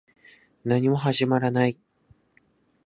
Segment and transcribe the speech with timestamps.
[0.63, 1.77] 何も始まらない